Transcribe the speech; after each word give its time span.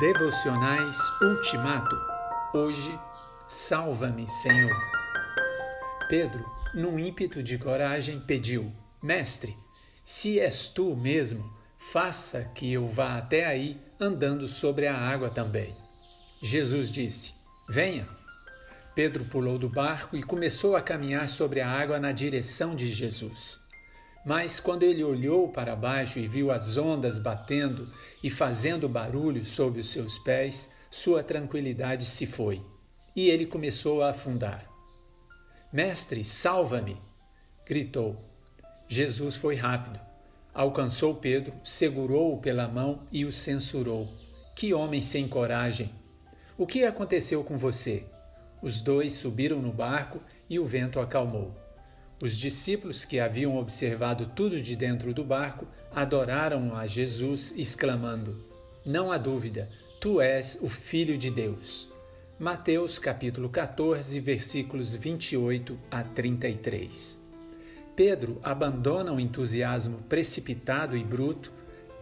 Devocionais 0.00 0.98
Ultimato. 1.22 1.96
Hoje, 2.52 2.98
salva-me, 3.46 4.26
Senhor. 4.26 4.76
Pedro, 6.08 6.44
num 6.74 6.98
ímpeto 6.98 7.40
de 7.40 7.56
coragem, 7.56 8.18
pediu: 8.18 8.72
Mestre, 9.00 9.56
se 10.02 10.40
és 10.40 10.68
tu 10.68 10.96
mesmo, 10.96 11.48
faça 11.78 12.50
que 12.56 12.72
eu 12.72 12.88
vá 12.88 13.18
até 13.18 13.46
aí 13.46 13.80
andando 14.00 14.48
sobre 14.48 14.88
a 14.88 14.96
água 14.96 15.30
também. 15.30 15.76
Jesus 16.42 16.90
disse: 16.90 17.32
Venha. 17.68 18.08
Pedro 18.96 19.24
pulou 19.26 19.58
do 19.58 19.68
barco 19.68 20.16
e 20.16 20.24
começou 20.24 20.74
a 20.74 20.82
caminhar 20.82 21.28
sobre 21.28 21.60
a 21.60 21.70
água 21.70 22.00
na 22.00 22.10
direção 22.10 22.74
de 22.74 22.92
Jesus. 22.92 23.63
Mas 24.24 24.58
quando 24.58 24.82
ele 24.82 25.04
olhou 25.04 25.48
para 25.48 25.76
baixo 25.76 26.18
e 26.18 26.26
viu 26.26 26.50
as 26.50 26.76
ondas 26.78 27.18
batendo 27.18 27.92
e 28.22 28.30
fazendo 28.30 28.88
barulho 28.88 29.44
sob 29.44 29.80
os 29.80 29.90
seus 29.90 30.18
pés, 30.18 30.70
sua 30.90 31.22
tranquilidade 31.22 32.04
se 32.04 32.26
foi 32.26 32.62
e 33.14 33.30
ele 33.30 33.46
começou 33.46 34.02
a 34.02 34.10
afundar. 34.10 34.66
Mestre, 35.72 36.24
salva-me! 36.24 37.00
gritou. 37.66 38.16
Jesus 38.88 39.36
foi 39.36 39.54
rápido. 39.54 40.00
Alcançou 40.52 41.14
Pedro, 41.14 41.54
segurou-o 41.64 42.38
pela 42.38 42.68
mão 42.68 43.06
e 43.10 43.24
o 43.24 43.32
censurou. 43.32 44.12
Que 44.54 44.74
homem 44.74 45.00
sem 45.00 45.26
coragem! 45.28 45.90
O 46.56 46.66
que 46.66 46.84
aconteceu 46.84 47.42
com 47.42 47.56
você? 47.56 48.04
Os 48.62 48.80
dois 48.80 49.14
subiram 49.14 49.60
no 49.60 49.72
barco 49.72 50.20
e 50.48 50.58
o 50.58 50.64
vento 50.64 51.00
acalmou. 51.00 51.54
Os 52.20 52.36
discípulos 52.36 53.04
que 53.04 53.18
haviam 53.18 53.56
observado 53.56 54.26
tudo 54.34 54.60
de 54.60 54.76
dentro 54.76 55.12
do 55.12 55.24
barco 55.24 55.66
adoraram 55.94 56.76
a 56.76 56.86
Jesus, 56.86 57.52
exclamando: 57.56 58.36
Não 58.84 59.10
há 59.10 59.18
dúvida, 59.18 59.68
tu 60.00 60.20
és 60.20 60.56
o 60.60 60.68
Filho 60.68 61.18
de 61.18 61.30
Deus. 61.30 61.92
Mateus 62.38 62.98
capítulo 62.98 63.48
14, 63.48 64.18
versículos 64.20 64.94
28 64.94 65.78
a 65.90 66.02
33. 66.02 67.18
Pedro 67.96 68.40
abandona 68.42 69.12
o 69.12 69.20
entusiasmo 69.20 69.98
precipitado 70.08 70.96
e 70.96 71.04
bruto, 71.04 71.52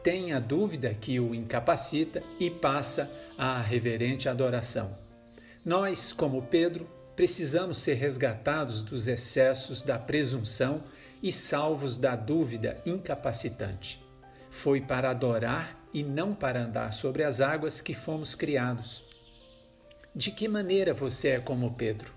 tem 0.02 0.32
a 0.32 0.40
dúvida 0.40 0.92
que 0.94 1.20
o 1.20 1.34
incapacita 1.34 2.22
e 2.40 2.50
passa 2.50 3.10
à 3.36 3.60
reverente 3.60 4.28
adoração. 4.28 4.96
Nós, 5.64 6.12
como 6.12 6.42
Pedro, 6.42 6.88
precisamos 7.14 7.78
ser 7.78 7.94
resgatados 7.94 8.82
dos 8.82 9.08
excessos 9.08 9.82
da 9.82 9.98
presunção 9.98 10.82
e 11.22 11.30
salvos 11.30 11.96
da 11.96 12.16
dúvida 12.16 12.80
incapacitante. 12.84 14.02
Foi 14.50 14.80
para 14.80 15.10
adorar 15.10 15.78
e 15.94 16.02
não 16.02 16.34
para 16.34 16.62
andar 16.62 16.92
sobre 16.92 17.22
as 17.22 17.40
águas 17.40 17.80
que 17.80 17.94
fomos 17.94 18.34
criados. 18.34 19.04
De 20.14 20.30
que 20.30 20.48
maneira 20.48 20.92
você 20.92 21.28
é 21.28 21.40
como 21.40 21.74
Pedro? 21.74 22.12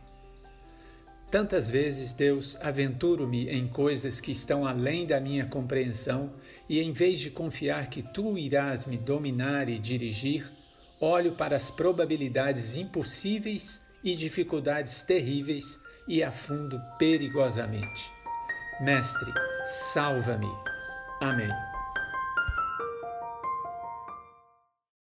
Tantas 1.30 1.70
vezes, 1.70 2.14
Deus, 2.14 2.58
aventuro-me 2.62 3.50
em 3.50 3.68
coisas 3.68 4.22
que 4.22 4.32
estão 4.32 4.66
além 4.66 5.06
da 5.06 5.20
minha 5.20 5.46
compreensão 5.46 6.34
e, 6.70 6.80
em 6.80 6.92
vez 6.92 7.20
de 7.20 7.30
confiar 7.30 7.90
que 7.90 8.02
tu 8.02 8.38
irás 8.38 8.86
me 8.86 8.98
dominar 8.98 9.68
e 9.68 9.78
dirigir, 9.78 10.50
olho 11.00 11.34
para 11.34 11.56
as 11.56 11.70
probabilidades 11.70 12.78
impossíveis 12.78 13.85
e 14.06 14.16
dificuldades 14.16 15.02
terríveis 15.02 15.82
e 16.08 16.24
afundo 16.24 16.80
perigosamente. 17.00 18.12
Mestre, 18.80 19.34
salva-me. 19.66 20.48
Amém. 21.20 21.75